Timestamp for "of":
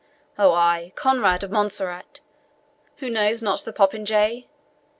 1.43-1.51